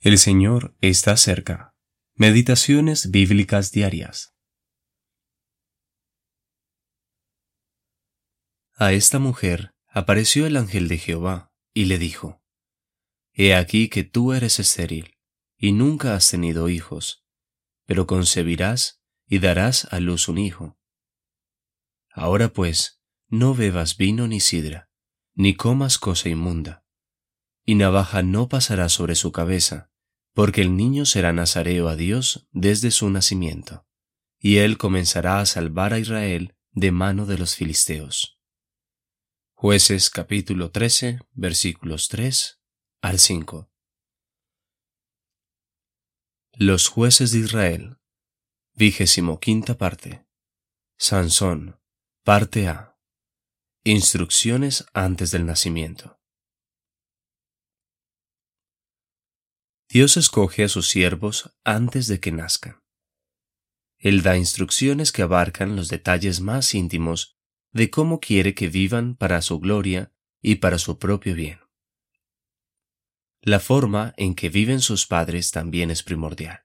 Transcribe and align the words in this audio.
El 0.00 0.18
Señor 0.18 0.76
está 0.82 1.16
cerca. 1.16 1.74
Meditaciones 2.14 3.10
bíblicas 3.10 3.72
diarias. 3.72 4.36
A 8.74 8.92
esta 8.92 9.18
mujer 9.18 9.74
apareció 9.88 10.46
el 10.46 10.58
ángel 10.58 10.88
de 10.88 10.98
Jehová 10.98 11.50
y 11.72 11.86
le 11.86 11.98
dijo, 11.98 12.42
He 13.32 13.54
aquí 13.54 13.88
que 13.88 14.04
tú 14.04 14.34
eres 14.34 14.60
estéril 14.60 15.16
y 15.56 15.72
nunca 15.72 16.14
has 16.14 16.30
tenido 16.30 16.68
hijos, 16.68 17.24
pero 17.86 18.06
concebirás 18.06 19.00
y 19.26 19.38
darás 19.38 19.86
a 19.90 19.98
luz 19.98 20.28
un 20.28 20.36
hijo. 20.36 20.78
Ahora 22.10 22.50
pues, 22.50 23.00
no 23.28 23.54
bebas 23.54 23.96
vino 23.96 24.28
ni 24.28 24.40
sidra, 24.40 24.90
ni 25.34 25.56
comas 25.56 25.98
cosa 25.98 26.28
inmunda, 26.28 26.85
y 27.66 27.74
navaja 27.74 28.22
no 28.22 28.48
pasará 28.48 28.88
sobre 28.88 29.16
su 29.16 29.32
cabeza, 29.32 29.90
porque 30.32 30.62
el 30.62 30.76
niño 30.76 31.04
será 31.04 31.32
nazareo 31.32 31.88
a 31.88 31.96
Dios 31.96 32.48
desde 32.52 32.92
su 32.92 33.10
nacimiento, 33.10 33.84
y 34.38 34.58
él 34.58 34.78
comenzará 34.78 35.40
a 35.40 35.46
salvar 35.46 35.92
a 35.92 35.98
Israel 35.98 36.54
de 36.70 36.92
mano 36.92 37.26
de 37.26 37.38
los 37.38 37.56
filisteos. 37.56 38.38
Jueces 39.54 40.10
capítulo 40.10 40.70
13 40.70 41.18
versículos 41.32 42.08
3 42.08 42.62
al 43.02 43.18
5. 43.18 43.72
Los 46.52 46.88
jueces 46.88 47.32
de 47.32 47.40
Israel, 47.40 47.98
vigésimo 48.74 49.40
quinta 49.40 49.76
parte. 49.76 50.26
Sansón, 50.98 51.80
parte 52.22 52.68
A. 52.68 52.98
Instrucciones 53.82 54.86
antes 54.92 55.30
del 55.30 55.46
nacimiento. 55.46 56.15
Dios 59.88 60.16
escoge 60.16 60.64
a 60.64 60.68
sus 60.68 60.88
siervos 60.88 61.56
antes 61.64 62.08
de 62.08 62.20
que 62.20 62.32
nazcan. 62.32 62.82
Él 63.98 64.22
da 64.22 64.36
instrucciones 64.36 65.12
que 65.12 65.22
abarcan 65.22 65.76
los 65.76 65.88
detalles 65.88 66.40
más 66.40 66.74
íntimos 66.74 67.38
de 67.72 67.90
cómo 67.90 68.20
quiere 68.20 68.54
que 68.54 68.68
vivan 68.68 69.16
para 69.16 69.40
su 69.42 69.60
gloria 69.60 70.12
y 70.42 70.56
para 70.56 70.78
su 70.78 70.98
propio 70.98 71.34
bien. 71.34 71.60
La 73.40 73.60
forma 73.60 74.12
en 74.16 74.34
que 74.34 74.48
viven 74.48 74.80
sus 74.80 75.06
padres 75.06 75.52
también 75.52 75.90
es 75.90 76.02
primordial. 76.02 76.64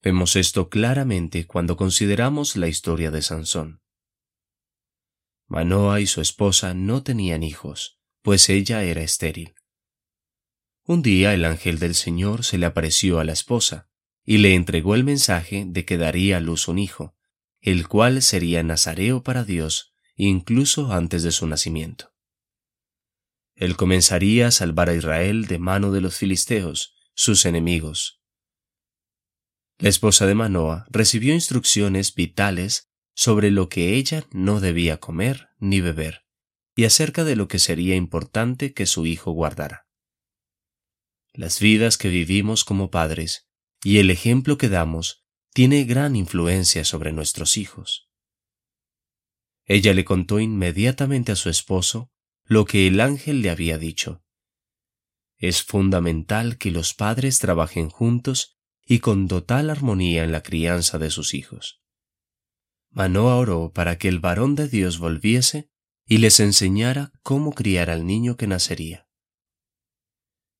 Vemos 0.00 0.36
esto 0.36 0.68
claramente 0.68 1.48
cuando 1.48 1.76
consideramos 1.76 2.54
la 2.54 2.68
historia 2.68 3.10
de 3.10 3.22
Sansón. 3.22 3.82
Manoa 5.48 6.00
y 6.00 6.06
su 6.06 6.20
esposa 6.20 6.72
no 6.72 7.02
tenían 7.02 7.42
hijos, 7.42 8.00
pues 8.22 8.48
ella 8.48 8.84
era 8.84 9.02
estéril. 9.02 9.55
Un 10.88 11.02
día 11.02 11.34
el 11.34 11.44
ángel 11.44 11.80
del 11.80 11.96
Señor 11.96 12.44
se 12.44 12.58
le 12.58 12.66
apareció 12.66 13.18
a 13.18 13.24
la 13.24 13.32
esposa 13.32 13.88
y 14.24 14.38
le 14.38 14.54
entregó 14.54 14.94
el 14.94 15.02
mensaje 15.02 15.64
de 15.66 15.84
que 15.84 15.98
daría 15.98 16.36
a 16.36 16.40
luz 16.40 16.68
un 16.68 16.78
hijo, 16.78 17.16
el 17.60 17.88
cual 17.88 18.22
sería 18.22 18.62
nazareo 18.62 19.24
para 19.24 19.42
Dios 19.42 19.94
incluso 20.14 20.92
antes 20.92 21.24
de 21.24 21.32
su 21.32 21.48
nacimiento. 21.48 22.14
Él 23.56 23.76
comenzaría 23.76 24.46
a 24.46 24.50
salvar 24.52 24.88
a 24.88 24.94
Israel 24.94 25.46
de 25.46 25.58
mano 25.58 25.90
de 25.90 26.00
los 26.00 26.16
filisteos, 26.16 26.94
sus 27.14 27.46
enemigos. 27.46 28.22
La 29.78 29.88
esposa 29.88 30.24
de 30.26 30.36
Manoa 30.36 30.86
recibió 30.88 31.34
instrucciones 31.34 32.14
vitales 32.14 32.88
sobre 33.12 33.50
lo 33.50 33.68
que 33.68 33.94
ella 33.94 34.24
no 34.30 34.60
debía 34.60 34.98
comer 34.98 35.48
ni 35.58 35.80
beber, 35.80 36.26
y 36.76 36.84
acerca 36.84 37.24
de 37.24 37.34
lo 37.34 37.48
que 37.48 37.58
sería 37.58 37.96
importante 37.96 38.72
que 38.72 38.86
su 38.86 39.04
hijo 39.04 39.32
guardara 39.32 39.85
las 41.36 41.60
vidas 41.60 41.98
que 41.98 42.08
vivimos 42.08 42.64
como 42.64 42.90
padres 42.90 43.48
y 43.82 43.98
el 43.98 44.10
ejemplo 44.10 44.56
que 44.56 44.68
damos 44.68 45.24
tiene 45.52 45.84
gran 45.84 46.16
influencia 46.16 46.84
sobre 46.84 47.12
nuestros 47.12 47.56
hijos. 47.56 48.10
Ella 49.64 49.94
le 49.94 50.04
contó 50.04 50.40
inmediatamente 50.40 51.32
a 51.32 51.36
su 51.36 51.50
esposo 51.50 52.10
lo 52.44 52.64
que 52.64 52.86
el 52.86 53.00
ángel 53.00 53.42
le 53.42 53.50
había 53.50 53.78
dicho. 53.78 54.22
Es 55.36 55.62
fundamental 55.62 56.56
que 56.56 56.70
los 56.70 56.94
padres 56.94 57.38
trabajen 57.38 57.90
juntos 57.90 58.58
y 58.86 59.00
con 59.00 59.28
total 59.28 59.68
armonía 59.68 60.24
en 60.24 60.32
la 60.32 60.42
crianza 60.42 60.98
de 60.98 61.10
sus 61.10 61.34
hijos. 61.34 61.82
Manoa 62.90 63.36
oró 63.36 63.72
para 63.74 63.98
que 63.98 64.08
el 64.08 64.20
varón 64.20 64.54
de 64.54 64.68
Dios 64.68 64.98
volviese 64.98 65.70
y 66.06 66.18
les 66.18 66.40
enseñara 66.40 67.12
cómo 67.22 67.52
criar 67.52 67.90
al 67.90 68.06
niño 68.06 68.36
que 68.36 68.46
nacería. 68.46 69.05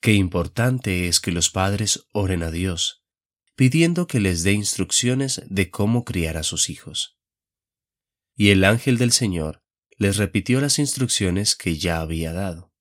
Qué 0.00 0.14
importante 0.14 1.08
es 1.08 1.20
que 1.20 1.30
los 1.30 1.50
padres 1.50 2.06
oren 2.12 2.42
a 2.42 2.50
Dios, 2.50 3.04
pidiendo 3.54 4.06
que 4.06 4.18
les 4.18 4.42
dé 4.42 4.52
instrucciones 4.52 5.42
de 5.46 5.70
cómo 5.70 6.06
criar 6.06 6.38
a 6.38 6.42
sus 6.42 6.70
hijos. 6.70 7.18
Y 8.34 8.48
el 8.48 8.64
ángel 8.64 8.96
del 8.96 9.12
Señor 9.12 9.62
les 9.98 10.16
repitió 10.16 10.62
las 10.62 10.78
instrucciones 10.78 11.54
que 11.54 11.76
ya 11.76 12.00
había 12.00 12.32
dado. 12.32 12.72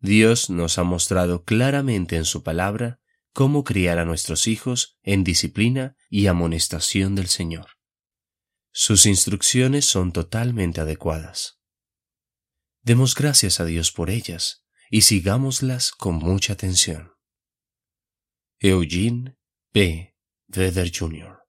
Dios 0.00 0.50
nos 0.50 0.78
ha 0.78 0.82
mostrado 0.82 1.44
claramente 1.44 2.16
en 2.16 2.24
su 2.24 2.42
palabra 2.42 3.00
cómo 3.32 3.62
criar 3.62 4.00
a 4.00 4.04
nuestros 4.04 4.48
hijos 4.48 4.98
en 5.04 5.22
disciplina 5.22 5.96
y 6.10 6.26
amonestación 6.26 7.14
del 7.14 7.28
Señor. 7.28 7.68
Sus 8.72 9.06
instrucciones 9.06 9.84
son 9.84 10.12
totalmente 10.12 10.80
adecuadas. 10.80 11.60
Demos 12.82 13.14
gracias 13.14 13.60
a 13.60 13.64
Dios 13.64 13.92
por 13.92 14.10
ellas 14.10 14.65
y 14.90 15.02
sigámoslas 15.02 15.92
con 15.92 16.16
mucha 16.16 16.52
atención. 16.52 17.12
Eugene 18.60 19.36
P. 19.72 20.14
Vedder 20.48 20.90
Jr. 20.96 21.45